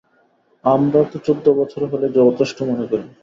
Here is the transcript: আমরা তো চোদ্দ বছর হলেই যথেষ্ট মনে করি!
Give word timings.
আমরা 0.63 0.99
তো 1.11 1.17
চোদ্দ 1.25 1.45
বছর 1.59 1.81
হলেই 1.91 2.15
যথেষ্ট 2.17 2.57
মনে 2.69 2.85
করি! 2.91 3.05